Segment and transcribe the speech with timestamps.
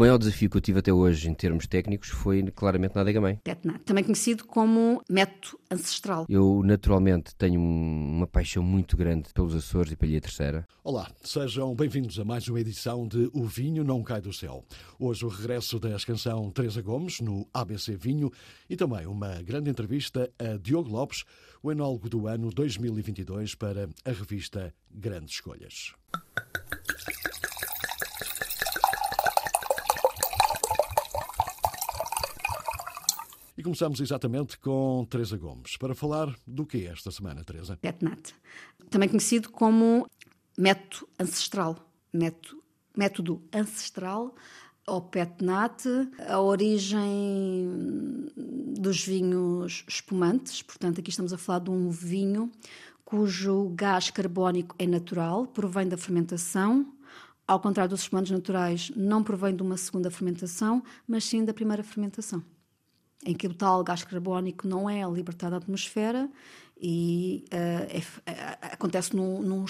[0.00, 3.38] Maior desafio que eu tive até hoje em termos técnicos foi claramente na adega mãe.
[3.44, 6.24] Petnat, também conhecido como método ancestral.
[6.26, 10.66] Eu naturalmente tenho uma paixão muito grande pelos Açores e pela Ilha Terceira.
[10.82, 14.64] Olá, sejam bem-vindos a mais uma edição de O Vinho Não Cai do Céu.
[14.98, 18.32] Hoje o regresso da canção Teresa Gomes no ABC Vinho
[18.70, 21.24] e também uma grande entrevista a Diogo Lopes,
[21.62, 25.92] o enólogo do ano 2022 para a revista Grandes Escolhas.
[33.60, 37.76] E começamos exatamente com Teresa Gomes, para falar do que é esta semana, Teresa?
[37.76, 38.32] Petnat,
[38.88, 40.08] também conhecido como
[40.56, 41.76] método ancestral.
[42.10, 42.62] Método,
[42.96, 44.34] método ancestral
[44.86, 45.84] ou Petnat,
[46.26, 47.68] a origem
[48.80, 52.50] dos vinhos espumantes, portanto aqui estamos a falar de um vinho
[53.04, 56.94] cujo gás carbónico é natural, provém da fermentação,
[57.46, 61.82] ao contrário dos espumantes naturais, não provém de uma segunda fermentação, mas sim da primeira
[61.82, 62.42] fermentação
[63.24, 66.30] em que o tal gás carbónico não é libertado à atmosfera
[66.80, 69.64] e uh, é, é, acontece num, num,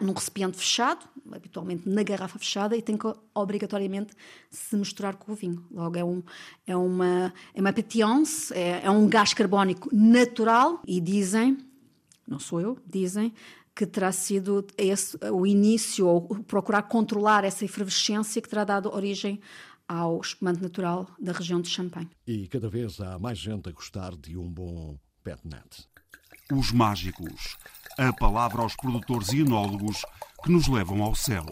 [0.00, 4.12] num, recipiente fechado, habitualmente na garrafa fechada, e tem que obrigatoriamente
[4.50, 5.64] se misturar com o vinho.
[5.70, 6.22] Logo, é, um,
[6.66, 11.56] é uma, é uma é, é um gás carbónico natural, e dizem,
[12.26, 13.32] não sou eu, dizem
[13.72, 19.40] que terá sido esse o início, ou procurar controlar essa efervescência que terá dado origem
[19.88, 22.10] ao espumante natural da região de Champagne.
[22.26, 25.88] E cada vez há mais gente a gostar de um bom pet net.
[26.52, 27.56] Os mágicos.
[27.98, 30.02] A palavra aos produtores e enólogos
[30.42, 31.46] que nos levam ao céu.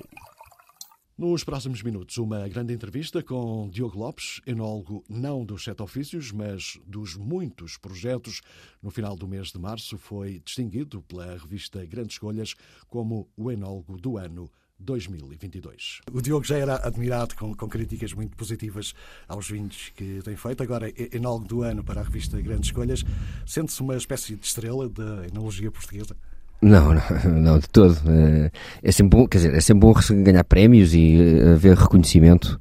[1.17, 6.81] Nos próximos minutos, uma grande entrevista com Diogo Lopes, enólogo não dos sete ofícios, mas
[6.87, 8.41] dos muitos projetos.
[8.83, 12.55] No final do mês de março, foi distinguido pela revista Grandes Escolhas
[12.89, 14.51] como o enólogo do ano
[14.83, 16.01] 2022.
[16.13, 18.95] O Diogo já era admirado com, com, críticas muito positivas
[19.29, 20.63] aos vinhos que tem feito.
[20.63, 23.05] Agora, enólogo do ano para a revista Grandes Escolhas,
[23.47, 26.17] sente-se uma espécie de estrela da enologia portuguesa?
[26.61, 27.03] Não, não,
[27.41, 27.99] não, de todo.
[28.09, 28.51] É,
[28.83, 32.61] é sempre bom, quer dizer, é sempre bom ganhar prémios e eh, haver reconhecimento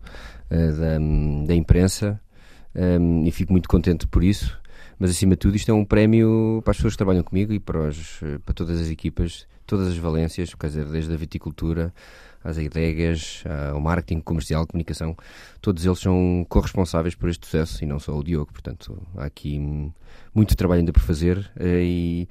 [0.49, 0.97] eh, da,
[1.47, 2.19] da imprensa
[3.25, 4.57] e fico muito contente por isso.
[4.97, 7.59] Mas acima de tudo, isto é um prémio para as pessoas que trabalham comigo e
[7.59, 11.93] para, os, para todas as equipas todas as valências, quer dizer, desde a viticultura
[12.43, 15.15] às adegas, ao marketing comercial, comunicação,
[15.61, 18.51] todos eles são corresponsáveis por este sucesso e não só o Diogo.
[18.51, 19.57] Portanto, há aqui
[20.35, 22.29] muito trabalho ainda por fazer eh, e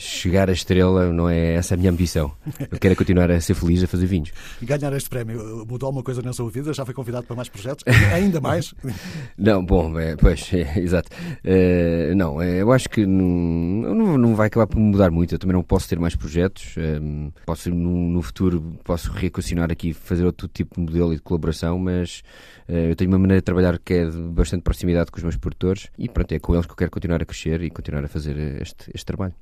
[0.00, 2.32] chegar à estrela não é essa a minha ambição.
[2.70, 4.32] Eu quero continuar a ser feliz a fazer vinhos.
[4.62, 6.72] Ganhar este prémio mudou alguma coisa na sua vida?
[6.72, 7.84] Já foi convidado para mais projetos?
[8.12, 8.74] Ainda mais?
[9.36, 11.10] não, bom, é, pois, é, exato.
[11.44, 15.34] É, não, é, eu acho que não, não, não, vai acabar por mudar muito.
[15.34, 16.74] Eu também não posso ter mais projetos.
[16.78, 21.22] Ehm, posso, no, no, futuro, posso reequacionar aqui, fazer outro tipo de modelo e de
[21.22, 22.22] colaboração, mas
[22.66, 25.36] eh, eu tenho uma maneira de trabalhar que é de bastante proximidade com os meus
[25.36, 28.08] produtores e pronto, é com eles que eu quero continuar a crescer e continuar a
[28.08, 29.34] fazer este, este trabalho.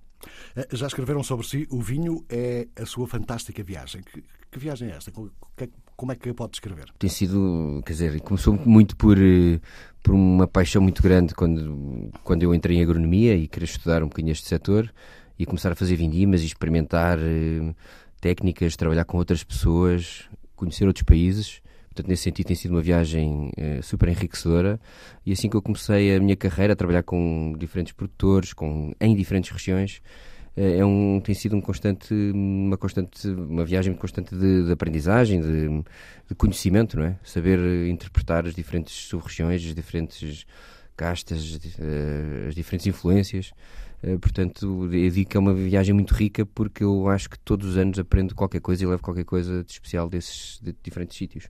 [0.57, 4.03] Eh, já escreveram sobre si, o vinho é a sua fantástica viagem.
[4.03, 5.13] Que, que viagem é esta?
[5.97, 6.87] Como é que pode descrever?
[6.99, 9.61] Tem sido, quer dizer, começou muito por, eh,
[10.03, 14.09] por uma paixão muito grande quando, quando eu entrei em agronomia e queria estudar um
[14.09, 14.93] bocadinho este setor
[15.39, 17.75] e começar a fazer vindimas e experimentar eh,
[18.21, 21.61] técnicas, trabalhar com outras pessoas, conhecer outros países.
[21.99, 24.81] Portanto, nesse sentido, tem sido uma viagem uh, super enriquecedora.
[25.27, 29.17] E assim que eu comecei a minha carreira a trabalhar com diferentes produtores, com, em
[29.17, 30.01] diferentes regiões,
[30.57, 35.41] uh, é um, tem sido um constante, uma, constante, uma viagem constante de, de aprendizagem,
[35.41, 35.69] de,
[36.29, 37.19] de, conhecimento, não é?
[37.25, 40.47] Saber interpretar as diferentes sub-regiões, as diferentes
[40.97, 41.59] castas,
[42.49, 43.53] as diferentes influências.
[44.21, 47.77] portanto, eu digo que é uma viagem muito rica porque eu acho que todos os
[47.77, 51.49] anos aprendo qualquer coisa e levo qualquer coisa de especial desses de diferentes sítios.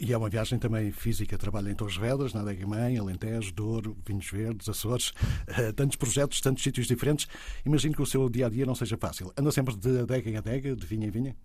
[0.00, 3.96] E é uma viagem também física, trabalha em Torres Vedras, na Adega Mãe, Alentejo, Douro,
[4.06, 7.26] Vinhos Verdes, Açores, uh, tantos projetos, tantos sítios diferentes.
[7.64, 9.32] Imagino que o seu dia a dia não seja fácil.
[9.36, 11.36] Anda sempre de adega em adega, de vinha em vinha?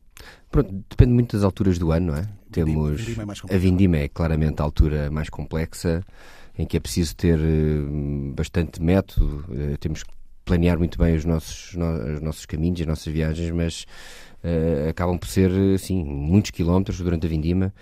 [0.50, 2.27] Pronto, depende muito das alturas do ano, não é?
[2.51, 6.03] Temos vindima é a vindima é claramente a altura mais complexa,
[6.57, 9.45] em que é preciso ter uh, bastante método,
[9.79, 10.12] temos que
[10.45, 13.85] planear muito bem os nossos, no, os nossos caminhos, as nossas viagens, mas
[14.44, 17.73] uh, acabam por ser, assim, muitos quilómetros durante a vindima.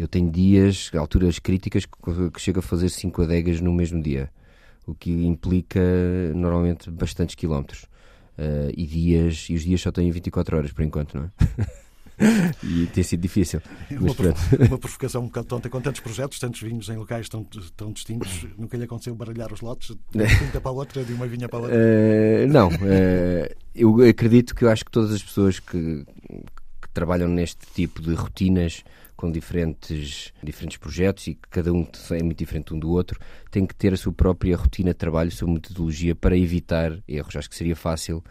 [0.00, 4.30] Eu tenho dias, alturas críticas, que, que chego a fazer 5 adegas no mesmo dia,
[4.86, 5.78] o que implica
[6.34, 7.82] normalmente bastantes quilómetros.
[8.38, 11.30] Uh, e dias, e os dias só têm 24 horas por enquanto, não é?
[12.64, 13.60] e tem sido difícil.
[13.90, 14.14] Uma,
[14.68, 17.44] uma provocação um bocado tonta, com tantos projetos, tantos vinhos em locais tão,
[17.76, 21.26] tão distintos, nunca lhe aconteceu baralhar os lotes de uma para a outra, de uma
[21.26, 21.76] vinha para a outra?
[21.76, 26.06] Uh, não, uh, eu acredito que eu acho que todas as pessoas que,
[26.80, 28.82] que trabalham neste tipo de rotinas
[29.20, 33.20] com diferentes, diferentes projetos e que cada um é muito diferente um do outro,
[33.50, 37.36] tem que ter a sua própria rotina de trabalho, a sua metodologia para evitar erros.
[37.36, 38.24] Acho que seria fácil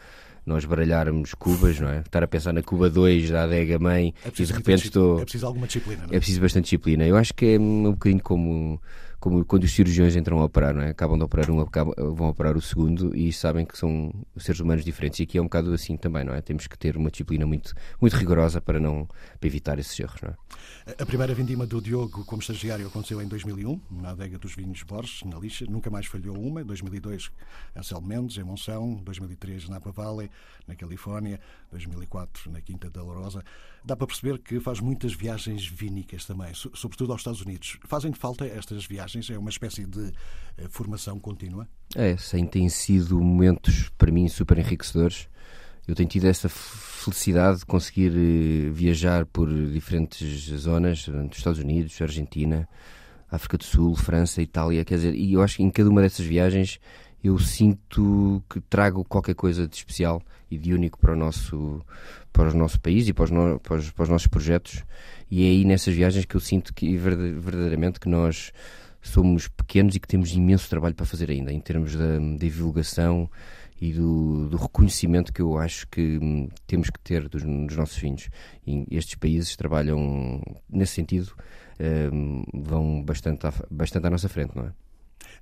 [0.43, 1.99] nós baralharmos cubas, não é?
[1.99, 5.19] Estar a pensar na Cuba 2 da adega mãe é e de repente estou.
[5.19, 6.15] É preciso alguma disciplina, não é?
[6.15, 7.05] É preciso bastante disciplina.
[7.05, 8.81] Eu acho que é um bocadinho como
[9.19, 10.89] como quando os cirurgiões entram a operar, não é?
[10.89, 11.65] acabam de operar um,
[12.13, 15.19] vão operar o segundo e sabem que são seres humanos diferentes.
[15.19, 16.41] E aqui é um bocado assim também, não é?
[16.41, 19.07] Temos que ter uma disciplina muito, muito rigorosa para não
[19.39, 20.95] para evitar esses erros, não é?
[20.97, 25.23] A primeira vindima do Diogo como estagiário aconteceu em 2001, na adega dos vinhos Borges,
[25.23, 25.65] na Lixa.
[25.69, 26.63] Nunca mais falhou uma.
[26.63, 27.29] 2002,
[27.75, 28.95] Anselmo Mendes, em Monção.
[29.03, 30.29] 2003, Napa Valley,
[30.67, 31.39] na Califórnia.
[31.71, 33.43] 2004, na Quinta da Lourosa.
[33.83, 37.77] Dá para perceber que faz muitas viagens vínicas também, sobretudo aos Estados Unidos.
[37.85, 39.08] Fazem falta estas viagens?
[39.31, 40.11] É uma espécie de
[40.57, 41.67] eh, formação contínua?
[41.95, 45.27] É, sim, têm sido momentos para mim super enriquecedores.
[45.87, 51.99] Eu tenho tido essa felicidade de conseguir eh, viajar por diferentes zonas, dos Estados Unidos,
[52.01, 52.67] Argentina,
[53.31, 56.25] África do Sul, França, Itália, quer dizer, e eu acho que em cada uma dessas
[56.25, 56.79] viagens
[57.23, 61.81] eu sinto que trago qualquer coisa de especial e de único para o nosso,
[62.31, 64.83] para o nosso país e para os, no, para os, para os nossos projetos.
[65.29, 68.51] E é aí nessas viagens que eu sinto que verdadeiramente que nós
[69.01, 73.29] somos pequenos e que temos imenso trabalho para fazer ainda, em termos da, divulgação
[73.79, 77.97] e do, do, reconhecimento que eu acho que hum, temos que ter dos, dos nossos
[77.97, 78.29] vinhos.
[78.67, 81.33] E estes países trabalham nesse sentido,
[82.11, 84.88] hum, vão bastante à, bastante à nossa frente, não é?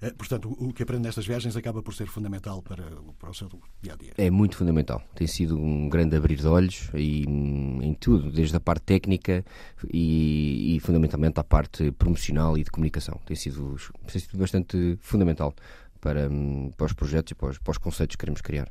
[0.01, 2.83] Eh, portanto, o que aprende nestas viagens acaba por ser fundamental para,
[3.19, 3.49] para o seu
[3.81, 4.13] dia a dia.
[4.17, 5.01] É muito fundamental.
[5.15, 9.43] Tem sido um grande abrir de olhos e, em tudo, desde a parte técnica
[9.91, 13.19] e, e fundamentalmente a parte promocional e de comunicação.
[13.25, 13.75] Tem sido,
[14.05, 15.53] tem sido bastante fundamental
[15.97, 18.69] para, hum, para os projetos e para os, para os, conceitos que queremos criar.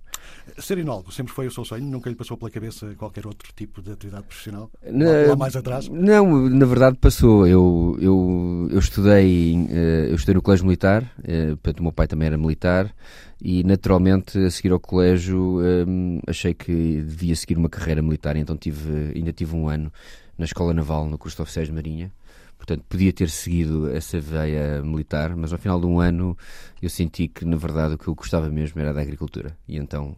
[0.58, 1.84] Ser enólogo sempre foi o seu sonho?
[1.84, 4.70] Nunca lhe passou pela cabeça qualquer outro tipo de atividade profissional?
[4.82, 5.88] Na, lá mais atrás?
[5.88, 7.46] Não, na verdade passou.
[7.46, 12.06] Eu, eu, eu, estudei, eh, eu estudei no Colégio Militar, eh, portanto o meu pai
[12.06, 12.94] também era militar
[13.42, 18.56] e naturalmente a seguir ao colégio hum, achei que devia seguir uma carreira militar, então
[18.56, 19.92] tive, ainda tive um ano
[20.38, 22.12] na Escola Naval, no curso de Oficiais de Marinha.
[22.56, 26.36] Portanto, podia ter seguido essa veia militar, mas ao final de um ano
[26.80, 29.56] eu senti que, na verdade, o que eu gostava mesmo era da agricultura.
[29.68, 30.16] E então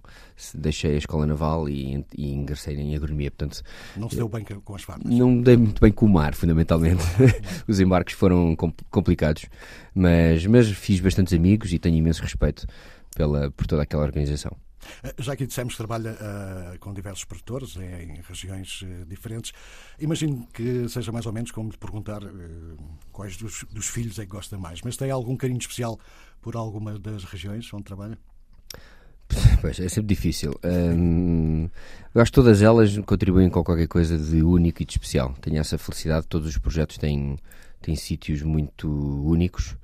[0.55, 3.31] deixei a escola naval e, e ingressei em agronomia.
[3.31, 3.63] Portanto,
[3.97, 5.13] não se deu bem com as farmas?
[5.13, 7.03] Não dei muito bem com o mar, fundamentalmente.
[7.67, 8.57] Os embarques foram
[8.91, 9.47] complicados,
[9.95, 12.67] mas, mas fiz bastantes amigos e tenho imenso respeito
[13.17, 14.57] pela, por toda aquela organização.
[15.03, 19.53] Eh, já que dissemos que trabalha uh, com diversos produtores em regiões uh, diferentes,
[19.99, 22.77] imagino que seja mais ou menos como lhe perguntar uh,
[23.13, 24.83] quais dos, dos, filhos é que gosta mais.
[24.83, 25.99] Mas tem algum carinho especial
[26.41, 28.19] por alguma das regiões onde trabalha?
[29.61, 30.59] Pois, é sempre difícil.
[30.65, 31.69] Hum,
[32.15, 35.35] eu acho que todas elas contribuem com qualquer coisa de único e de especial.
[35.41, 37.37] Tenho essa felicidade, todos os projetos têm,
[37.83, 39.77] têm sítios muito únicos.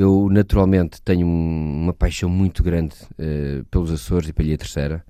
[0.00, 5.04] Eu, naturalmente, tenho uma paixão muito grande uh, pelos Açores e pela Ilha Terceira.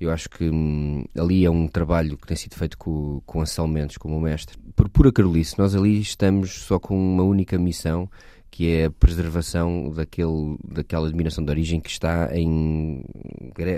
[0.00, 3.74] Eu acho que hum, ali é um trabalho que tem sido feito com, com Anselmo
[3.74, 4.56] Mendes como mestre.
[4.76, 8.08] Por pura carolice, nós ali estamos só com uma única missão,
[8.48, 13.04] que é a preservação daquele, daquela admiração de origem que está em,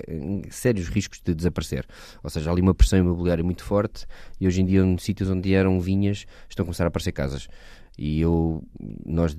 [0.09, 1.87] em, sérios riscos de desaparecer.
[2.23, 4.05] Ou seja, há ali uma pressão imobiliária muito forte
[4.39, 7.49] e hoje em dia, em sítios onde eram vinhas, estão a começar a aparecer casas.
[7.99, 8.63] E eu,
[9.07, 9.35] nós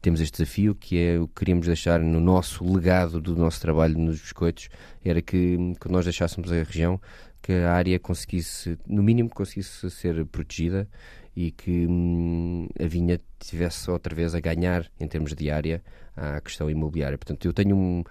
[0.00, 3.98] temos este desafio que é o que queríamos deixar no nosso legado do nosso trabalho
[3.98, 4.68] nos biscoitos
[5.04, 7.00] era que quando nós deixássemos a região
[7.42, 10.88] que a área conseguisse no mínimo conseguisse ser protegida
[11.36, 15.82] e que hum, a vinha tivesse outra vez a ganhar em termos de área
[16.16, 18.04] à questão imobiliária portanto eu tenho um,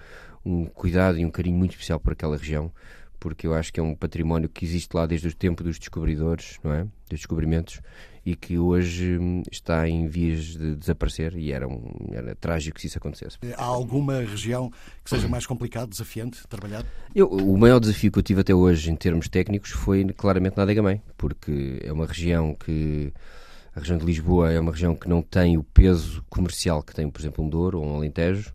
[0.46, 2.72] um cuidado e um carinho muito especial por aquela região
[3.24, 6.60] porque eu acho que é um património que existe lá desde o tempo dos descobridores,
[6.62, 6.84] não é?
[7.10, 7.80] Dos descobrimentos,
[8.26, 12.88] e que hoje hum, está em vias de desaparecer e era, um, era trágico se
[12.88, 13.38] isso acontecesse.
[13.56, 14.72] Há alguma região
[15.04, 16.86] que seja mais complicado, desafiante trabalhar?
[17.14, 20.64] Eu, o maior desafio que eu tive até hoje em termos técnicos foi claramente na
[20.64, 23.12] Adega Mãe, porque é uma região que
[23.76, 27.10] a região de Lisboa é uma região que não tem o peso comercial que tem,
[27.10, 28.54] por exemplo, um Douro ou um Alentejo,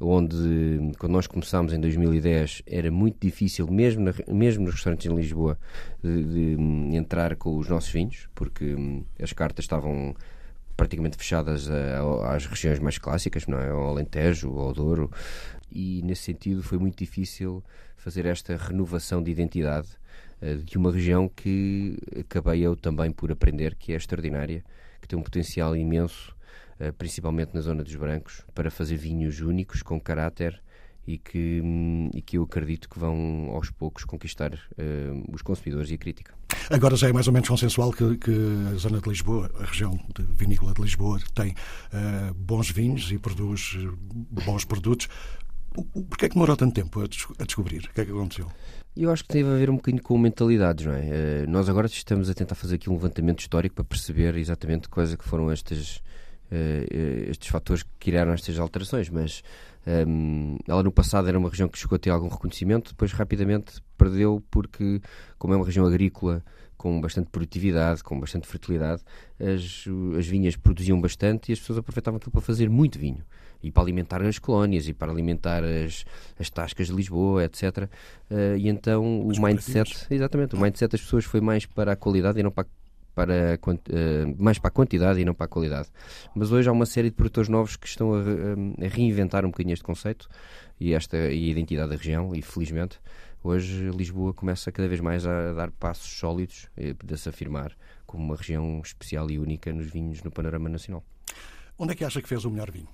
[0.00, 5.14] onde quando nós começámos em 2010 era muito difícil, mesmo, na, mesmo nos restaurantes em
[5.14, 5.58] Lisboa,
[6.02, 10.14] de, de, hum, entrar com os nossos vinhos, porque hum, as cartas estavam
[10.76, 13.70] praticamente fechadas a, às regiões mais clássicas, não é?
[13.70, 15.10] ao Alentejo, ao Douro,
[15.70, 17.62] e nesse sentido foi muito difícil
[17.96, 19.88] fazer esta renovação de identidade
[20.64, 24.64] de uma região que acabei eu também por aprender que é extraordinária,
[25.00, 26.34] que tem um potencial imenso,
[26.96, 30.62] principalmente na zona dos brancos, para fazer vinhos únicos, com caráter
[31.08, 35.90] e que, hum, e que eu acredito que vão aos poucos conquistar uh, os consumidores
[35.90, 36.34] e a crítica.
[36.68, 38.30] Agora já é mais ou menos consensual que, que
[38.70, 43.18] a zona de Lisboa, a região de vinícola de Lisboa, tem uh, bons vinhos e
[43.18, 43.74] produz
[44.44, 45.08] bons produtos.
[46.10, 47.88] Porquê é que demorou tanto tempo a, descobrir?
[47.90, 48.46] O que é que aconteceu?
[48.94, 51.00] Eu acho que teve a ver um bocadinho com mentalidades, não é?
[51.46, 55.14] Uh, nós agora estamos a tentar fazer aqui um levantamento histórico para perceber exatamente quais
[55.14, 55.50] é que foram
[56.50, 59.42] estes, estes fatores que criaram estas alterações, mas
[60.06, 63.80] um, ela no passado era uma região que chegou a ter algum reconhecimento, depois rapidamente
[63.96, 65.00] perdeu porque,
[65.38, 66.42] como é uma região agrícola
[66.76, 69.02] com bastante produtividade, com bastante fertilidade,
[69.40, 69.84] as,
[70.16, 73.24] as vinhas produziam bastante e as pessoas aproveitavam aquilo para fazer muito vinho
[73.60, 76.04] e para alimentar as colónias e para alimentar as,
[76.38, 77.88] as tascas de Lisboa, etc.
[78.30, 82.38] Uh, e então o mindset, exatamente, o mindset das pessoas foi mais para a qualidade
[82.38, 82.87] e não para a
[83.18, 85.88] para, uh, mais para a quantidade e não para a qualidade.
[86.36, 89.72] Mas hoje há uma série de produtores novos que estão a, a reinventar um bocadinho
[89.72, 90.28] este conceito
[90.78, 93.00] e esta e a identidade da região, e felizmente
[93.42, 98.22] hoje Lisboa começa cada vez mais a dar passos sólidos e a se afirmar como
[98.22, 101.02] uma região especial e única nos vinhos no panorama nacional.
[101.76, 102.88] Onde é que acha que fez o melhor vinho?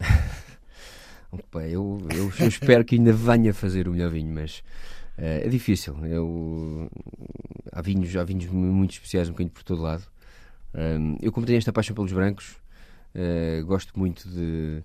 [1.70, 4.62] eu, eu, eu espero que ainda venha fazer o melhor vinho, mas
[5.16, 5.96] é difícil.
[6.06, 6.90] Eu,
[7.72, 10.04] há vinhos, há vinhos muito especiais um bocadinho por todo lado.
[11.20, 12.56] Eu, como tenho esta paixão pelos brancos,
[13.14, 14.82] uh, gosto muito de,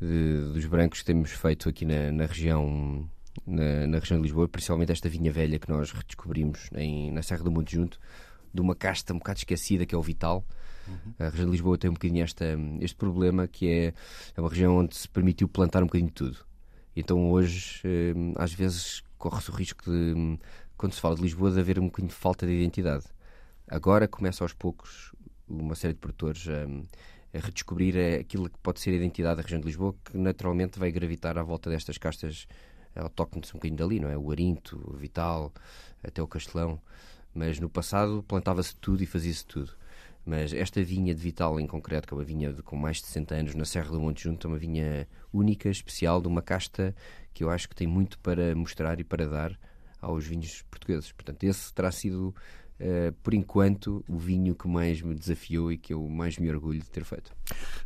[0.00, 3.08] de, dos brancos que temos feito aqui na, na região
[3.46, 7.44] na, na, região de Lisboa, principalmente esta vinha velha que nós redescobrimos em, na Serra
[7.44, 7.98] do Monte Junto,
[8.52, 10.44] de uma casta um bocado esquecida que é o Vital.
[10.88, 11.14] Uhum.
[11.18, 12.44] A região de Lisboa tem um bocadinho esta,
[12.80, 13.94] este problema que é,
[14.36, 16.38] é uma região onde se permitiu plantar um bocadinho de tudo.
[16.94, 17.80] Então hoje,
[18.36, 20.38] às vezes, corre-se o risco de
[20.76, 23.04] quando se fala de Lisboa, de haver um bocadinho de falta de identidade.
[23.68, 25.14] Agora começa aos poucos
[25.46, 29.60] uma série de produtores a, a redescobrir aquilo que pode ser a identidade da região
[29.60, 32.48] de Lisboa, que naturalmente vai gravitar à volta destas castas
[32.96, 34.16] autóctones um bocadinho dali, não é?
[34.16, 35.52] O Arinto, o Vital,
[36.02, 36.80] até o Castelão.
[37.34, 39.70] Mas no passado plantava-se tudo e fazia-se tudo.
[40.24, 43.06] Mas esta vinha de Vital em concreto, que é uma vinha de, com mais de
[43.06, 46.94] 60 anos na Serra do Monte Junto, é uma vinha única, especial, de uma casta
[47.32, 49.58] que eu acho que tem muito para mostrar e para dar
[50.00, 51.12] aos vinhos portugueses.
[51.12, 52.34] Portanto, esse terá sido,
[52.80, 56.80] uh, por enquanto, o vinho que mais me desafiou e que eu mais me orgulho
[56.80, 57.32] de ter feito.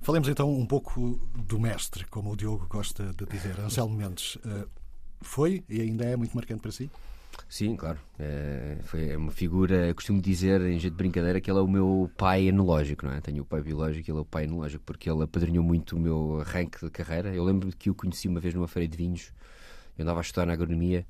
[0.00, 4.36] Falemos então um pouco do mestre, como o Diogo gosta de dizer, Anselmo Mendes.
[4.36, 4.68] Uh,
[5.20, 6.90] foi e ainda é muito marcante para si?
[7.48, 7.98] Sim, claro.
[8.18, 12.10] É, foi uma figura, costumo dizer, em jeito de brincadeira, que ele é o meu
[12.16, 13.20] pai enológico, não é?
[13.20, 16.00] Tenho o pai biológico e ele é o pai enológico, porque ele apadrinhou muito o
[16.00, 17.34] meu arranque de carreira.
[17.34, 19.32] Eu lembro que o conheci uma vez numa feira de vinhos,
[19.96, 21.06] eu andava a estudar na agronomia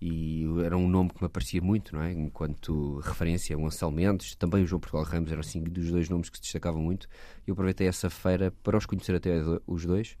[0.00, 2.10] e era um nome que me aparecia muito, não é?
[2.12, 6.28] Enquanto referência, o Anselmo Mendes, também o João Portugal Ramos, eram assim dos dois nomes
[6.28, 7.06] que se destacavam muito.
[7.46, 10.16] Eu aproveitei essa feira para os conhecer até os dois.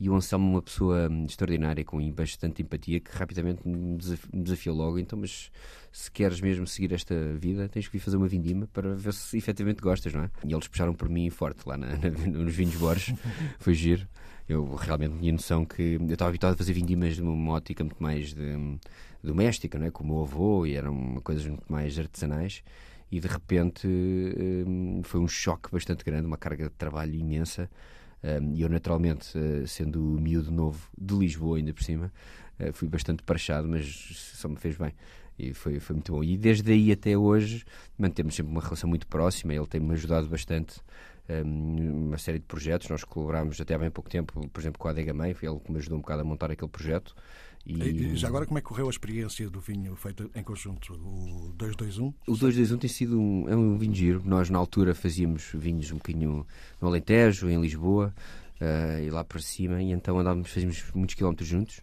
[0.00, 3.96] E o Anselmo, uma pessoa hum, extraordinária, com bastante empatia, que rapidamente me
[4.32, 4.98] desafiou logo.
[4.98, 5.50] Então, mas
[5.92, 9.36] se queres mesmo seguir esta vida, tens que vir fazer uma vindima para ver se
[9.38, 10.30] efetivamente gostas, não é?
[10.44, 13.14] E eles puxaram por mim forte lá na, na, nos vinhos Borges.
[13.60, 14.06] Foi giro.
[14.48, 18.02] Eu realmente tinha noção que eu estava habituado a fazer vindimas de uma ótica muito
[18.02, 18.78] mais de hum,
[19.22, 19.90] doméstica, não é?
[19.90, 22.62] com o meu avô, e eram coisas muito mais artesanais.
[23.10, 27.70] E de repente um, foi um choque bastante grande, uma carga de trabalho imensa.
[28.54, 32.10] E eu, naturalmente, uh, sendo miúdo novo de Lisboa, ainda por cima,
[32.58, 33.86] uh, fui bastante parachado, mas
[34.34, 34.92] só me fez bem.
[35.38, 36.24] E foi, foi muito bom.
[36.24, 37.64] E desde aí até hoje
[37.98, 39.52] mantemos sempre uma relação muito próxima.
[39.52, 40.80] Ele tem-me ajudado bastante
[41.28, 42.88] um, uma série de projetos.
[42.88, 45.34] Nós colaborámos até há bem pouco tempo, por exemplo, com a Adega Mãe.
[45.34, 47.14] Foi ele que me ajudou um bocado a montar aquele projeto.
[47.66, 48.14] E...
[48.16, 50.92] Já agora, como é que correu a experiência do vinho feito em conjunto?
[50.94, 52.12] O 221?
[52.26, 54.22] O 221 tem sido um, é um vinho giro.
[54.24, 56.46] Nós, na altura, fazíamos vinhos um bocadinho
[56.80, 58.14] no Alentejo, em Lisboa,
[58.60, 61.80] uh, e lá para cima, e então andávamos, fazíamos muitos quilómetros juntos.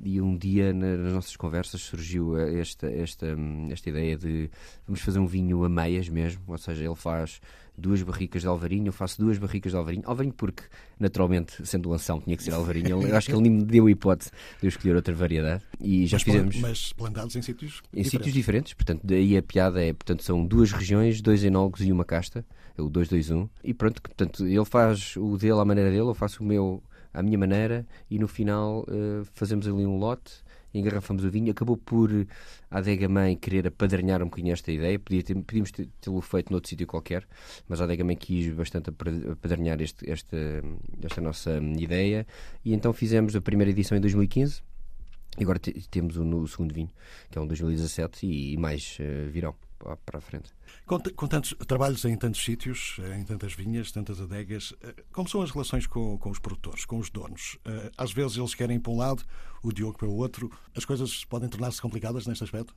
[0.00, 3.36] E um dia, nas nossas conversas, surgiu esta, esta,
[3.70, 4.50] esta ideia de
[4.86, 7.40] vamos fazer um vinho a meias mesmo, ou seja, ele faz
[7.76, 10.02] duas barricas de Alvarinho, eu faço duas barricas de Alvarinho.
[10.06, 10.64] Alvarinho porque,
[10.98, 13.02] naturalmente, sendo o Anselmo, tinha que ser Alvarinho.
[13.02, 14.30] Eu acho que ele nem me deu a hipótese
[14.60, 15.62] de eu escolher outra variedade.
[15.80, 16.56] E já mas, fizemos...
[16.56, 18.10] Mas plantados em sítios Em diferentes.
[18.10, 18.74] sítios diferentes.
[18.74, 22.44] Portanto, daí a piada é, portanto, são duas regiões, dois enólogos e uma casta.
[22.76, 23.48] É o 221.
[23.64, 27.22] E pronto, portanto, ele faz o dele à maneira dele, eu faço o meu à
[27.22, 30.42] minha maneira e no final uh, fazemos ali um lote
[30.74, 31.50] engarrafamos o vinho.
[31.50, 32.10] Acabou por
[32.70, 34.98] a Adega Mãe querer apadrinhar um bocadinho esta ideia.
[34.98, 37.26] Podia ter, podíamos tê-lo feito noutro sítio qualquer,
[37.68, 38.90] mas a Adega Mãe quis bastante
[39.30, 40.36] apadrinhar este, esta,
[41.02, 42.26] esta nossa ideia.
[42.64, 44.62] E então fizemos a primeira edição em 2015
[45.38, 45.58] E agora
[45.90, 46.90] temos o, o, segundo vinho,
[47.30, 49.54] que é um 2017, e, e mais uh, virão
[50.04, 50.50] para a frente.
[50.86, 55.28] Com, com, tantos trabalhos em tantos sítios, eh, em tantas vinhas, tantas adegas, eh, como
[55.28, 57.58] são as relações com, com os produtores, com os donos?
[57.96, 59.24] Às vezes eles querem para um lado,
[59.62, 60.50] o Diogo para o outro.
[60.76, 62.74] As coisas podem tornar-se complicadas neste aspecto?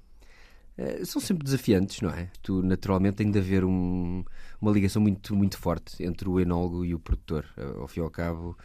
[1.06, 2.30] são sempre desafiantes, não é?
[2.42, 4.26] Tu, naturalmente, tem de haver um,
[4.60, 7.46] uma ligação muito, muito forte entre o enólogo e o produtor.
[7.80, 8.58] Ao fim e ao cabo,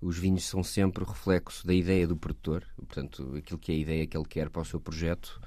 [0.00, 4.06] os vinhos são sempre reflexo da ideia do produtor, portanto, aquilo que é a ideia
[4.06, 5.40] que ele quer para o seu projeto.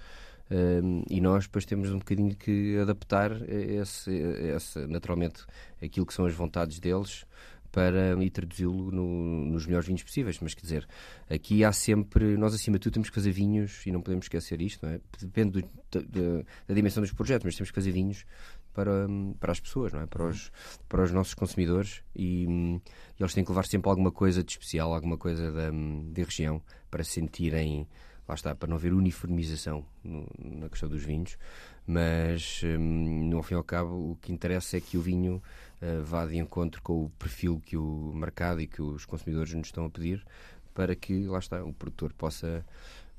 [1.10, 5.46] E nós depois temos um bocadinho que adaptar esse, esse, naturalmente
[5.81, 7.25] aquilo que são as vontades deles
[7.72, 10.38] para e traduzi-lo no, nos melhores vinhos possíveis.
[10.41, 10.88] Mas quer dizer,
[11.29, 14.62] aqui há sempre, nós acima de tudo temos que fazer vinhos e não podemos esquecer
[14.62, 15.00] isto, é?
[15.22, 18.25] Depende do, da, da, dimensão dos projetos, mas temos que fazer vinhos
[18.74, 19.08] para,
[19.39, 20.05] para as pessoas, é?
[20.05, 20.51] para, os,
[20.88, 24.93] para os nossos consumidores e, e eles têm que levar sempre alguma coisa de especial,
[24.93, 27.88] alguma coisa da, da região para se sentirem,
[28.31, 31.38] lá está, para não haver uniformização no, na questão dos vinhos,
[31.85, 35.41] mas hum, no fim e ao cabo o que interessa é que o vinho
[35.81, 39.67] uh, vá de encontro com o perfil que o mercado e que os consumidores nos
[39.67, 40.25] estão a pedir
[40.73, 42.65] para que, lá está, o produtor possa,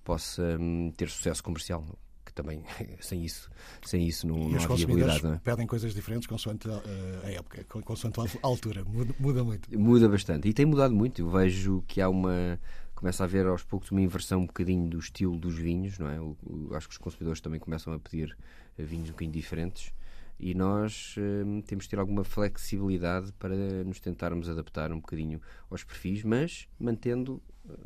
[0.02, 1.84] possa hum, ter sucesso comercial
[2.24, 2.64] que também
[3.00, 3.50] sem isso,
[3.84, 5.22] sem isso não, e não há viabilidade.
[5.22, 5.40] Não é?
[5.44, 6.80] pedem coisas diferentes consoante a,
[7.26, 9.78] a época, consoante a altura, muda, muda muito.
[9.78, 11.20] Muda bastante e tem mudado muito.
[11.20, 12.58] Eu vejo que há uma
[13.02, 16.20] começa a haver aos poucos uma inversão um bocadinho do estilo dos vinhos, não é?
[16.20, 18.38] O, o, acho que os consumidores também começam a pedir
[18.78, 19.92] eh, vinhos um bocadinho diferentes
[20.38, 25.82] e nós hum, temos de ter alguma flexibilidade para nos tentarmos adaptar um bocadinho aos
[25.82, 27.42] perfis, mas mantendo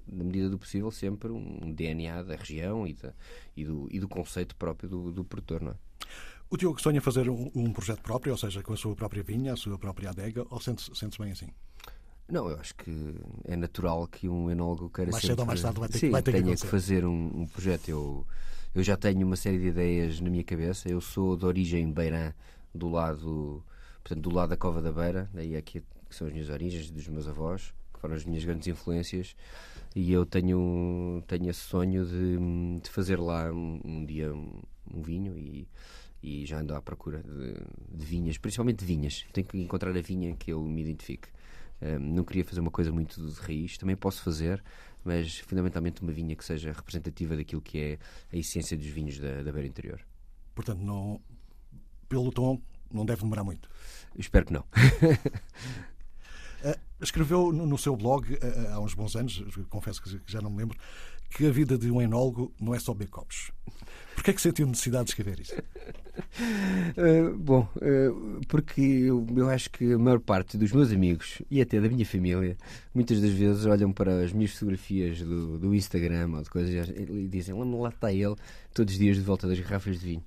[0.06, 3.14] na medida do possível, sempre um DNA da região e, da,
[3.56, 5.76] e, do, e do conceito próprio do, do produtor, não é?
[6.50, 9.54] O Diogo sonha fazer um, um, projeto próprio, ou seja, com a sua própria vinha,
[9.54, 11.48] a sua própria adega, ou sente-se sente bem assim?
[12.28, 13.14] Não, eu acho que
[13.44, 15.34] é natural que um enólogo queira mais sempre...
[15.34, 17.46] cedo ou mais tarde vai ter, Sim, vai ter tenha que, que fazer um, um,
[17.46, 17.88] projeto.
[17.88, 18.26] Eu,
[18.74, 20.88] eu já tenho uma série de ideias na minha cabeça.
[20.88, 22.32] Eu sou de origem beirã,
[22.74, 23.64] do lado,
[24.02, 27.08] portanto, do lado da Cova da Beira, daí aqui que são as minhas origens, dos
[27.08, 29.34] meus avós, que foram as minhas grandes influências
[29.96, 34.60] e eu tenho, tenho esse sonho de, de fazer lá um, um dia um,
[34.92, 35.66] um, vinho e,
[36.22, 37.54] e já ando à procura de,
[37.96, 39.24] de, vinhas, principalmente de vinhas.
[39.32, 41.28] Tenho que encontrar a vinha que eu me identifique.
[41.80, 44.62] Um, não queria fazer uma coisa muito de raiz, também posso fazer,
[45.04, 47.98] mas fundamentalmente uma vinha que seja representativa daquilo que é
[48.32, 50.00] a essência dos vinhos da, da beira interior.
[50.54, 51.20] Portanto, não,
[52.08, 52.60] pelo tom,
[52.92, 53.68] não deve demorar muito.
[54.18, 54.64] espero que não.
[56.62, 58.38] Uh, escreveu no, no, seu blog uh,
[58.72, 60.78] há uns bons anos, confesso que já não me lembro,
[61.30, 63.50] que a vida de um enólogo não é só beber copos.
[64.16, 65.54] Porquê é que sentiu necessidade de escrever isso?
[66.96, 71.60] Uh, bom, uh, porque eu, eu, acho que a maior parte dos meus amigos e
[71.60, 72.56] até da minha família
[72.94, 77.28] muitas das vezes olham para as minhas fotografias do, do Instagram ou de coisas e
[77.28, 78.36] dizem lá, está ele
[78.72, 80.24] todos os dias de volta das garrafas de vinho.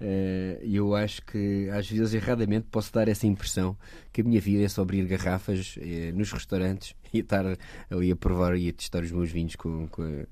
[0.00, 3.76] Eh, e eu acho que às vezes erradamente posso dar essa impressão
[4.12, 5.78] que a minha vida é só abrir garrafas
[6.12, 7.44] nos restaurantes e estar
[7.90, 10.24] ali a provar e a testar os meus vinhos com, com,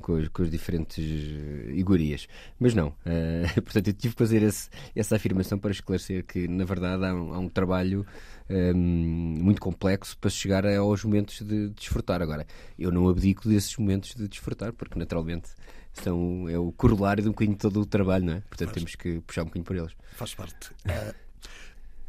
[0.00, 2.26] com, as, com as diferentes eh, iguarias.
[2.58, 6.64] Mas não, uh, portanto eu tive que fazer esse, essa afirmação para esclarecer que na
[6.64, 8.06] verdade há um, há um trabalho
[8.48, 12.22] um, ehm, muito complexo para chegar aos momentos de desfrutar.
[12.22, 12.46] Agora,
[12.78, 15.50] eu não abdico desses momentos de desfrutar, porque naturalmente
[15.92, 18.40] são, é o corolário de um bocadinho todo o trabalho, não é?
[18.40, 18.74] Portanto, Faz.
[18.74, 19.92] temos que puxar um bocadinho por eles.
[20.14, 20.70] Faz parte.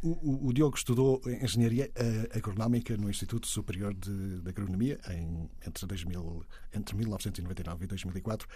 [0.02, 5.86] O, o, Diogo estudou Engenharia uh, Agronómica no Instituto Superior de, de Agronomia em, entre,
[5.86, 8.48] 2000, entre 1999 e 2004.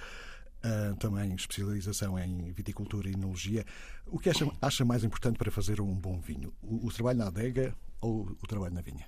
[0.62, 3.64] Uh, também especialização em viticultura e enologia.
[4.06, 6.52] O que acha, acha mais importante para fazer um bom vinho?
[6.62, 9.06] O, o trabalho na adega ou o trabalho na vinha?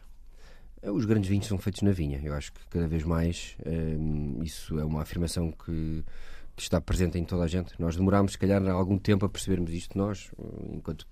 [0.83, 2.21] Os grandes vinhos são feitos na vinha.
[2.25, 6.05] Eu acho que cada vez mais um, isso é uma afirmação que,
[6.57, 7.81] que, está presente em toda a gente.
[7.81, 10.33] Nós demorámos, se calhar, algum tempo a percebermos isto, nós,
[10.73, 11.07] enquanto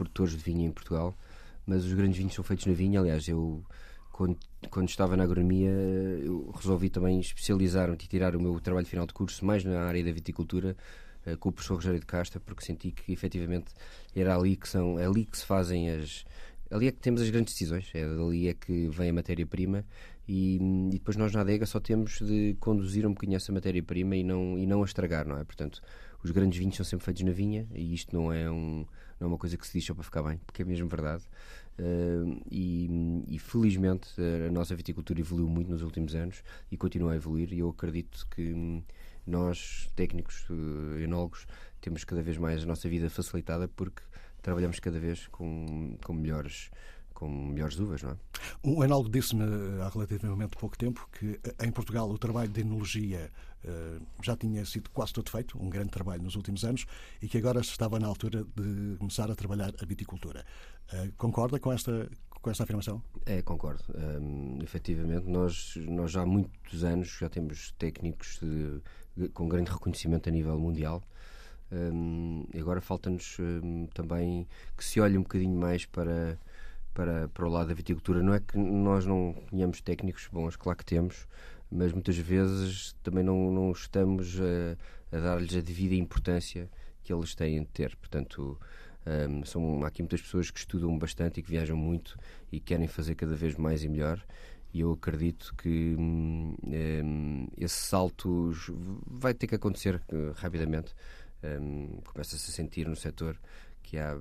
[0.00, 1.14] produtores de vinho em Portugal,
[1.66, 3.00] mas os grandes vinhos são feitos na vinha.
[3.00, 3.62] Aliás, eu,
[4.10, 4.38] quando,
[4.70, 9.12] quando estava na agronomia, eu resolvi também especializar-me e tirar o meu trabalho final de
[9.12, 10.74] curso mais na área da viticultura
[11.26, 13.74] uh, com o professor Rogério de Casta, porque senti que efetivamente
[14.16, 16.24] era ali que, são, é ali que se fazem as
[16.70, 19.84] ali é que temos as grandes decisões, é ali é que vem a matéria-prima
[20.28, 24.22] e, e, depois nós na adega só temos de conduzir um bocadinho essa matéria-prima e
[24.22, 25.42] não, e não a estragar, não é?
[25.42, 25.82] Portanto,
[26.22, 28.86] os grandes vinhos são sempre feitos na vinha e isto não é, um,
[29.20, 31.22] não é uma coisa que se diz só para ficar bem, porque é mesmo verdade.
[31.78, 34.08] Uh, e, e, felizmente
[34.46, 38.26] a nossa viticultura evoluiu muito nos últimos anos e continua a evoluir e eu acredito
[38.30, 38.82] que hum,
[39.26, 41.46] nós, técnicos, uh, enólogos,
[41.80, 44.02] temos cada vez mais a nossa vida facilitada porque
[44.42, 46.70] trabalhamos cada vez com, com melhores
[47.20, 48.16] com melhores uvas, não é?
[48.64, 49.44] Um enólogo disse-me
[49.82, 53.30] há relativamente pouco tempo que em Portugal o trabalho de enologia
[53.62, 56.86] uh, já tinha sido quase todo feito, um grande trabalho nos últimos anos,
[57.20, 60.46] e que agora estava na altura de começar a trabalhar a viticultura.
[60.94, 63.02] Uh, concorda com esta, com esta afirmação?
[63.26, 63.84] É, concordo.
[63.94, 68.80] Um, efetivamente, nós, nós já há muitos anos já temos técnicos de,
[69.14, 71.02] de, com grande reconhecimento a nível mundial.
[71.70, 76.36] Um, e agora falta-nos um, também que se olhe um bocadinho mais para,
[76.94, 78.22] para, para o lado da viticultura.
[78.22, 81.26] Não é que nós não tenhamos técnicos bons, claro que temos,
[81.70, 86.68] mas muitas vezes também não, não estamos a, a dar-lhes a devida importância
[87.02, 87.96] que eles têm de ter.
[87.96, 88.58] Portanto,
[89.06, 92.18] um, são, há aqui muitas pessoas que estudam bastante e que viajam muito
[92.52, 94.22] e querem fazer cada vez mais e melhor.
[94.72, 98.52] E eu acredito que um, esse salto
[99.06, 100.94] vai ter que acontecer uh, rapidamente.
[101.42, 103.38] Um, Começa-se a sentir no setor
[103.82, 104.16] que há,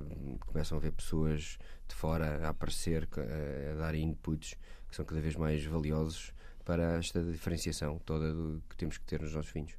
[0.48, 4.56] começam a ver pessoas de fora a aparecer, a, a dar inputs
[4.90, 6.34] que são cada vez mais valiosos
[6.66, 9.74] para esta diferenciação toda do, que temos que ter nos nossos vinhos.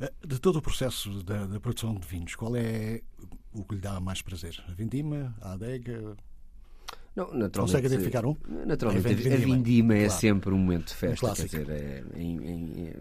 [0.00, 3.02] Eh, de todo o processo da, da, produção de vinhos, qual é
[3.52, 4.62] o que lhe dá mais prazer?
[4.68, 6.16] A vindima, a adega?
[7.14, 8.36] Não, naturalmente, Consegue identificar um?
[8.66, 10.20] Naturalmente, a vindima, a vindima é claro.
[10.20, 11.26] sempre um momento de festa.
[11.26, 12.94] Um quer dizer, é, é, é,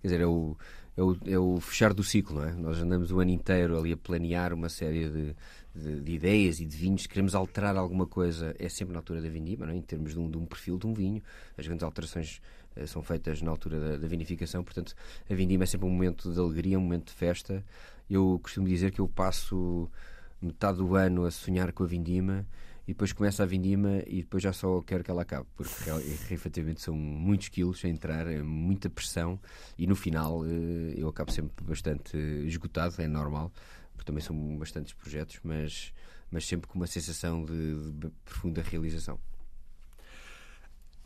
[0.00, 0.56] quer dizer, é o,
[0.96, 2.52] é, o, é o fechar do ciclo, não é?
[2.52, 5.36] Nós andamos o ano inteiro ali a planear uma série de,
[5.74, 7.06] de, de, ideias e de vinhos.
[7.06, 9.76] queremos alterar alguma coisa, é sempre na altura da vindima, não é?
[9.76, 11.22] em termos de um, de um perfil de um vinho.
[11.58, 12.40] As grandes alterações
[12.76, 14.94] eh, são feitas na altura da, da, vinificação, portanto,
[15.28, 17.64] a vindima é sempre um momento de alegria, um momento de festa.
[18.08, 19.90] Eu costumo dizer que eu passo
[20.40, 22.46] metade do ano a sonhar com a vindima
[22.86, 25.90] e depois começa a vindima e depois já só quero que ela acabe, porque
[26.30, 29.40] efetivamente são muitos quilos a entrar, é muita pressão
[29.78, 32.16] e no final eh, eu acabo sempre bastante
[32.46, 33.52] esgotado, é normal,
[33.92, 35.92] porque também são bastantes projetos, mas,
[36.30, 39.18] mas sempre com uma sensação de, de profunda realização.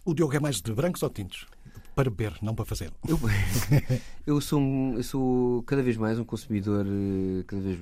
[0.08, 1.46] O Diogo é mais de brancos ou tintos?
[1.94, 2.90] Para beber, não para fazer.
[3.06, 3.20] Eu,
[4.26, 4.58] eu, sou,
[4.96, 6.86] eu sou cada vez mais um consumidor.
[6.86, 7.78] Eh, cada vez,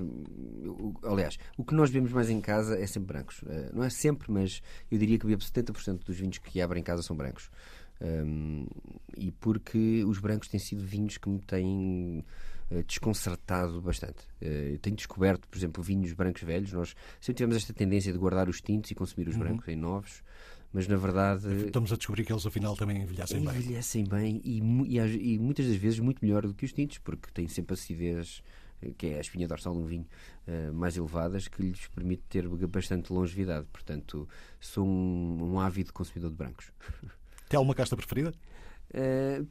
[0.61, 3.45] eu, aliás, o que nós vemos mais em casa é sempre brancos.
[3.47, 4.61] Eh, não é sempre, mas
[4.91, 7.49] eu diria que bebo 70% dos vinhos que abro em casa são brancos.
[8.01, 8.67] Um,
[9.17, 12.25] e porque os brancos têm sido vinhos que me têm
[12.73, 14.27] uh, desconcertado bastante.
[14.43, 16.73] Uh, tenho descoberto, por exemplo, vinhos brancos velhos.
[16.73, 19.43] Nós sempre tivemos esta tendência de guardar os tintos e consumir os uhum.
[19.43, 20.25] brancos em novos
[20.73, 21.67] mas na verdade.
[21.67, 23.57] Estamos a descobrir que eles afinal também envelhecem, bem.
[23.57, 27.31] Envelhecem bem e, e, e, muitas das vezes muito melhor do que os tintos, porque
[27.33, 28.43] têm sempre acidez,
[28.83, 30.07] eh, que é a espinha dorsal de um vinho,
[30.47, 33.67] uh, mais elevadas, que lhes permite ter bastante longevidade.
[33.73, 34.29] Portanto,
[34.61, 36.73] sou um, um ávido consumidor de brancos.
[37.49, 38.35] Tem alguma casta preferida?
[38.91, 39.47] Uh,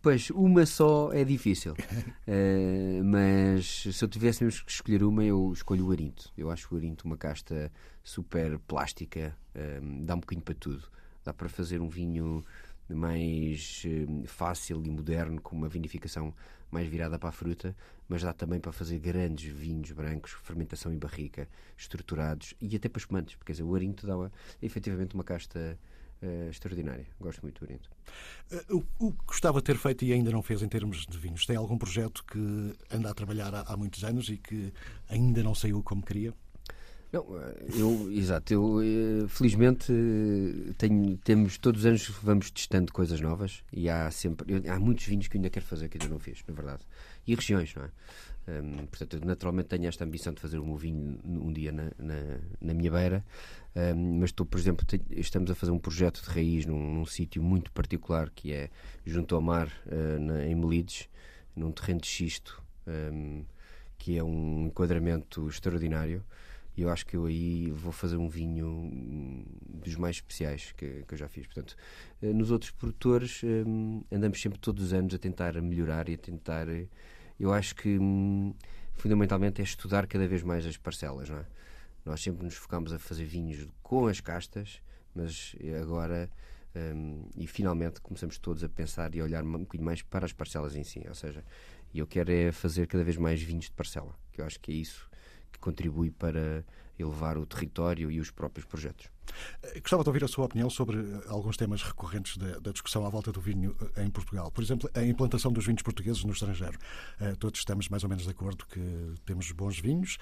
[0.00, 1.72] Pois, uma só é difícil.
[1.72, 6.32] uh, mas se eu tivesse mesmo que escolher uma, eu escolho o Arinto.
[6.36, 7.70] Eu acho o Arinto uma casta
[8.02, 10.88] super plástica, uh, dá um bocadinho para tudo.
[11.22, 12.42] Dá para fazer um vinho
[12.88, 16.34] mais uh, fácil e moderno, com uma vinificação
[16.70, 17.76] mais virada para a fruta,
[18.08, 23.00] mas dá também para fazer grandes vinhos brancos, fermentação em barrica, estruturados e até para
[23.00, 24.14] espumantes, porque dizer, o Arinto dá
[24.62, 25.78] efetivamente uma casta
[26.22, 27.06] uh, extraordinária.
[27.20, 27.88] Gosto muito do Oriente.
[28.70, 31.46] Uh, o, que gostava de ter feito e ainda não fez em termos de vinhos?
[31.46, 34.72] Tem algum projeto que anda a trabalhar há, há muitos anos e que
[35.08, 36.34] ainda não saiu como queria?
[37.10, 39.90] Não, eh, eu, exato, eu felizmente
[40.76, 45.06] tenho, temos todos os anos vamos testando coisas novas e há sempre, eu, há muitos
[45.06, 46.82] vinhos que ainda quero fazer que ainda não fiz, na verdade.
[47.26, 47.90] E regiões, não é?
[48.48, 52.72] Um, portanto, naturalmente tenho esta ambição de fazer um vinho um dia na, na, na
[52.72, 53.22] minha beira,
[53.76, 57.42] um, mas estou, por exemplo, estamos a fazer um projeto de raiz num, num sítio
[57.42, 58.70] muito particular que é
[59.04, 61.10] junto ao mar, uh, na, em Melides,
[61.54, 63.44] num terreno de xisto, um,
[63.98, 66.24] que é um enquadramento extraordinário.
[66.74, 68.88] E eu acho que eu aí vou fazer um vinho
[69.66, 71.44] dos mais especiais que, que eu já fiz.
[71.44, 71.76] Portanto,
[72.22, 73.42] uh, nos outros produtores
[74.10, 76.66] andamos sempre todos os anos a tentar melhorar e a tentar.
[77.38, 78.54] Eu acho que hum,
[78.94, 81.46] fundamentalmente é estudar cada vez mais as parcelas, não é?
[82.04, 84.80] Nós sempre nos focamos a fazer vinhos com as castas,
[85.14, 86.30] mas agora
[86.74, 90.32] um, e finalmente começamos todos a pensar e a olhar um bocadinho mais para as
[90.32, 91.04] parcelas em si.
[91.06, 91.44] Ou seja,
[91.94, 94.74] eu quero é fazer cada vez mais vinhos de parcela, que eu acho que é
[94.74, 95.07] isso
[95.52, 96.64] que contribui para
[96.98, 99.08] elevar o território e os próprios projetos.
[99.62, 103.08] Eh, gostava de ouvir a sua opinião sobre alguns temas recorrentes da, da, discussão à
[103.08, 104.50] volta do vinho eh, em Portugal.
[104.50, 106.78] Por exemplo, a implantação dos vinhos portugueses no estrangeiro.
[107.20, 110.18] Uh, todos estamos mais ou menos de acordo que temos bons vinhos,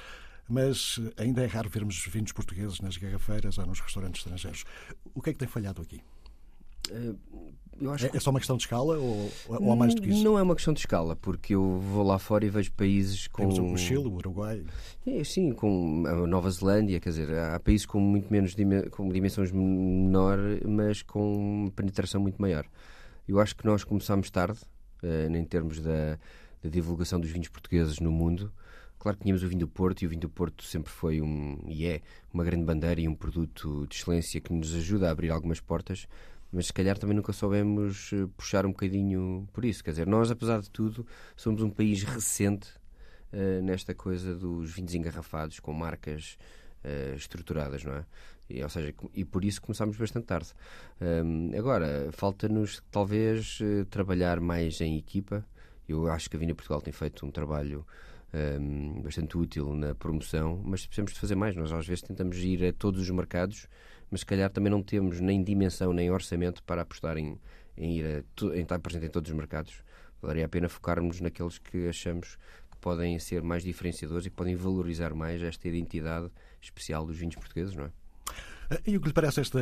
[0.49, 4.65] mas ainda é raro vermos vinhos portugueses nas garrafeiras ou nos restaurantes estrangeiros.
[5.15, 6.03] O que é que tem falhado aqui?
[6.93, 10.25] É, é só uma questão de escala ou, ou há mais do que isso?
[10.25, 13.49] Não é uma questão de escala, porque eu vou lá fora e vejo países com.
[13.49, 14.65] Temos o Chile, o Uruguai.
[15.07, 18.55] É, sim, com a Nova Zelândia, quer dizer, há países com muito menos
[18.91, 22.67] com dimensões menor, mas com penetração muito maior.
[23.29, 24.59] Eu acho que nós começámos tarde,
[25.03, 26.19] uh, em termos da,
[26.63, 28.53] da divulgação dos vinhos portugueses no mundo.
[28.99, 31.59] Claro que tínhamos o vinho do Porto e o vinho do Porto sempre foi um,
[31.67, 32.01] e é
[32.33, 36.09] uma grande bandeira e um produto de excelência que nos ajuda a abrir algumas portas,
[36.57, 39.85] mas se calhar também nunca soubemos eh, puxar um bocadinho por isso.
[39.85, 42.71] Quer dizer, nós, apesar de tudo, somos um país recente
[43.31, 46.39] uh, nesta coisa dos vinhos engarrafados, com marcas
[46.83, 48.07] uh, estruturadas, não é?
[48.49, 50.49] E, ou seja, e por isso começámos bastante tarde.
[50.99, 53.59] Um, agora, falta-nos talvez
[53.91, 55.45] trabalhar mais em equipa.
[55.87, 57.85] Eu acho que a Vina Portugal tem feito um trabalho
[58.61, 61.57] um, bastante útil na promoção, mas precisamos de fazer mais.
[61.57, 63.69] Nós às vezes tentamos ir a todos os mercados
[64.11, 67.39] mas se calhar também não temos nem dimensão nem orçamento para apostar em,
[67.77, 69.83] em ir a, em estar presente em todos os mercados.
[70.21, 72.39] Valeria a pena focarmos naqueles que achamos
[72.71, 77.35] que podem ser mais diferenciadores e que podem valorizar mais esta identidade especial dos vinhos
[77.35, 77.91] portugueses, não é?
[78.85, 79.61] E o que lhe parece esta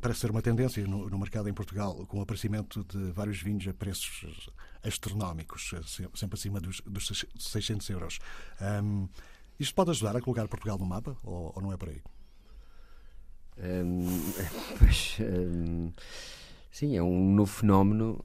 [0.00, 3.68] parece ser uma tendência no, no, mercado em Portugal, com o aparecimento de vários vinhos
[3.68, 4.48] a preços
[4.84, 5.74] astronómicos,
[6.14, 8.18] sempre acima dos, dos 600 euros.
[8.60, 9.08] Um,
[9.58, 12.00] isto pode ajudar a colocar Portugal no mapa ou, ou não é por aí?
[13.58, 14.06] Um,
[14.78, 15.92] pois, um,
[16.70, 18.22] sim, é um novo fenómeno.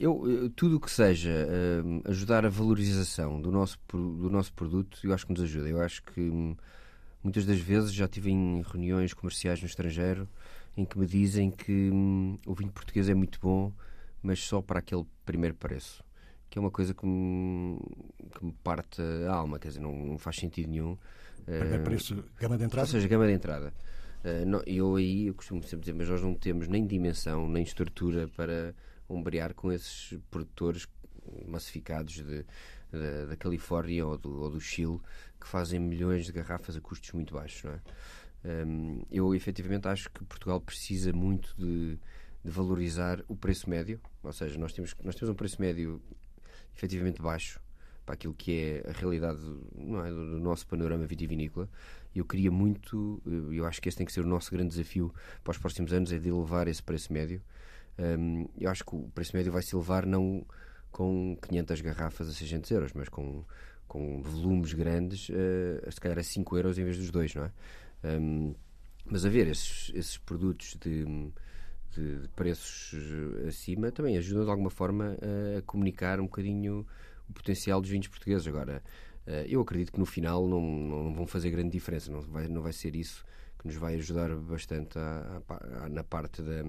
[0.00, 1.46] Eu, eu, tudo o que seja
[2.06, 5.68] ajudar a valorização do nosso, do nosso produto, eu acho que nos ajuda.
[5.68, 6.56] Eu acho que hum,
[7.22, 10.28] muitas das vezes já tive em reuniões comerciais no estrangeiro
[10.76, 13.72] em que me dizem que hum, o vinho português é muito bom,
[14.22, 16.02] mas só para aquele primeiro preço.
[16.48, 17.78] Que é uma coisa que me,
[18.34, 20.98] que me parte a alma, quer dizer, não, não faz sentido nenhum.
[21.44, 22.86] Primeiro preço, gama de entrada?
[22.86, 23.72] Ou seja, gama de entrada.
[24.22, 27.62] Uh, não, eu aí eu costumo sempre dizer, mas nós não temos nem dimensão, nem
[27.62, 28.74] estrutura para
[29.08, 30.86] ombrear com esses produtores
[31.46, 32.44] massificados de,
[32.92, 35.00] de, da Califórnia ou do, ou do, Chile
[35.40, 37.64] que fazem milhões de garrafas a custos muito baixos.
[37.64, 37.80] Não é?
[38.44, 41.98] Um, eu efetivamente acho que Portugal precisa muito de,
[42.44, 46.00] de, valorizar o preço médio, ou seja, nós temos, nós temos um preço médio
[46.76, 47.60] efetivamente baixo
[48.04, 51.68] para aquilo que é a realidade é, do nosso panorama vitivinícola
[52.14, 55.12] eu queria muito, eh, eu acho que esse tem que ser o nosso grande desafio
[55.42, 57.42] para os próximos anos, é de elevar esse preço médio.
[57.98, 60.44] Um, eu acho que o preço médio vai se elevar não
[60.90, 63.44] com 500 garrafas a 600 euros, mas com,
[63.86, 67.52] com volumes grandes, uh, se calhar a 5 euros em vez dos dois, não é?
[68.04, 68.54] Um,
[69.04, 71.04] mas a ver, esses, esses produtos de,
[71.94, 72.94] de, de, preços
[73.46, 75.16] acima também ajudam de alguma forma
[75.58, 76.86] a comunicar um bocadinho
[77.28, 78.46] o potencial dos vinhos portugueses.
[78.46, 78.82] Agora,
[79.26, 82.62] eh, eu acredito que no final não, não vão fazer grande diferença, não vai, não
[82.62, 83.24] vai ser isso
[83.58, 86.62] que nos vai ajudar bastante a, a, a, na parte da,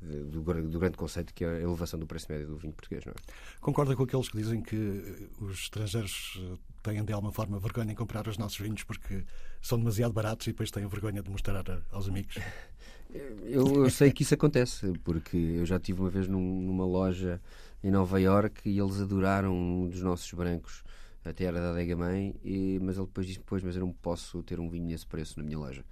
[0.00, 3.04] do, do, grande conceito que é a elevação do preço médio do vinho português.
[3.04, 3.16] Não é?
[3.60, 7.94] Concorda com aqueles que dizem que os estrangeiros eh, têm de alguma forma vergonha em
[7.94, 9.24] comprar os nossos vinhos porque
[9.60, 12.36] são demasiado baratos e depois têm vergonha de mostrar aos amigos?
[13.44, 17.40] Eu, eu sei que isso acontece, porque eu já tive uma vez num, numa loja
[17.82, 20.82] em Nova Iorque e eles adoraram um dos nossos brancos
[21.24, 24.42] até era da adega mãe, e, mas ele depois disse: Pois, mas eu não posso
[24.42, 25.84] ter um vinho nesse preço na minha loja.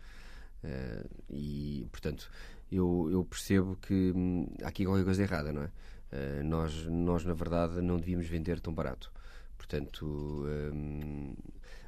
[0.63, 2.31] Uh, e, portanto,
[2.71, 5.71] eu, eu percebo que hum, há aqui qualquer coisa errada, não é?
[6.13, 9.13] Uh, nós, nós, na verdade, não devíamos vender tão barato.
[9.57, 11.35] Portanto, um,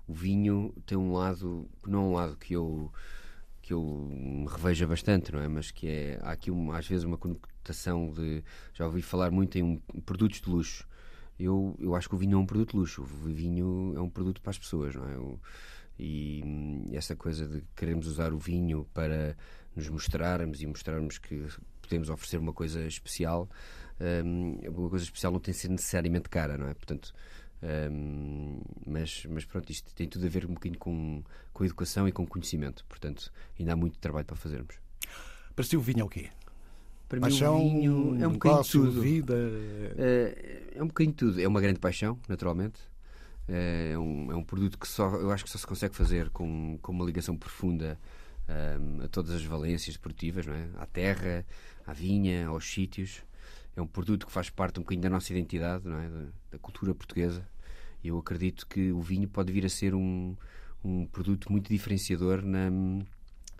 [0.07, 2.91] o vinho tem um lado, que não é um lado que eu
[3.63, 3.81] que eu
[4.53, 5.49] reveja bastante, não é?
[5.49, 8.43] Mas que é, há aqui uma, às vezes uma conotação de,
[8.75, 10.87] já ouvi falar muito em um, produtos de luxo,
[11.39, 13.03] eu, eu acho que o vinho é um produto de luxo.
[13.03, 15.39] O vinho é um produto para as pessoas, não é?
[15.99, 19.37] E hum, essa coisa de queremos usar o vinho para
[19.75, 21.47] nos mostrarmos e mostrarmos que
[21.81, 23.49] podemos oferecer uma coisa especial,
[24.25, 26.75] um, uma coisa especial não tem de ser necessariamente cara, não é?
[26.75, 27.13] Portanto,
[27.63, 31.23] um, mas, mas pronto, isto tem tudo a ver um bocadinho com,
[31.53, 32.85] com educação e com conhecimento.
[32.89, 34.75] Portanto, ainda há muito trabalho para fazermos.
[35.55, 36.29] Para si o vinho é o quê?
[37.09, 39.01] Para paixão, mim, o vinho é um bocadinho tudo.
[39.01, 39.35] vida.
[39.97, 41.41] É, é um bocadinho tudo.
[41.41, 42.81] É uma grande paixão, naturalmente.
[43.49, 46.79] É um, é um produto que só, eu acho que só se consegue fazer com,
[46.81, 47.99] com uma ligação profunda
[48.49, 50.69] um, a todas as valências esportivas, não é?
[50.79, 51.45] à terra,
[51.87, 53.23] à vinha, aos sítios.
[53.77, 56.09] É um produto que faz parte um bocadinho da nossa identidade, não é?
[56.09, 57.47] da, da cultura portuguesa.
[58.03, 60.37] E eu acredito que o vinho pode vir a ser um,
[60.85, 62.71] um produto muito diferenciador na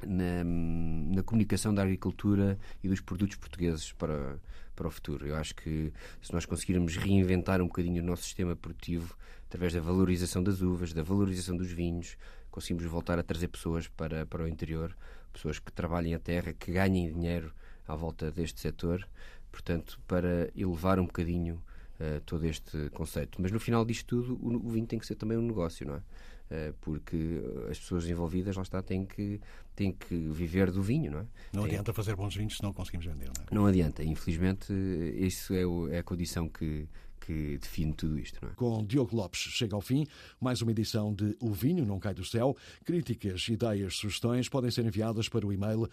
[0.07, 4.39] na, na, comunicação da agricultura e dos produtos portugueses para,
[4.75, 5.27] para o futuro.
[5.27, 9.81] Eu acho que se nós conseguirmos reinventar um bocadinho o nosso sistema produtivo através da
[9.81, 12.17] valorização das uvas, da valorização dos vinhos,
[12.51, 14.97] conseguimos voltar a trazer pessoas para, para o interior,
[15.33, 17.53] pessoas que trabalhem a terra, que ganhem dinheiro
[17.87, 19.07] à volta deste setor,
[19.53, 21.63] portanto, para elevar um bocadinho
[22.01, 23.41] uh, todo este conceito.
[23.41, 25.97] Mas no final disto tudo, o, o, vinho tem que ser também um negócio, não
[25.97, 25.99] é?
[25.99, 29.41] Uh, porque as pessoas envolvidas, lá está, têm que,
[29.77, 31.27] têm que viver do vinho, não é?
[31.53, 33.55] Não adianta fazer bons vinhos se não conseguimos vender, não é?
[33.55, 34.73] Não adianta, infelizmente,
[35.17, 36.89] isso é, o, é a condição que,
[37.21, 38.39] que define tudo isto.
[38.43, 38.55] Não é?
[38.55, 40.07] Com Diogo Lopes chega ao fim
[40.41, 42.57] mais uma edição de O Vinho Não Cai do Céu.
[42.85, 45.89] Críticas, ideias, sugestões podem ser enviadas para o e-mail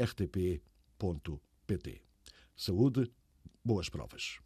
[0.00, 2.02] alexandre.david.rtp.pt.
[2.56, 3.12] Saúde,
[3.62, 4.40] boas provas.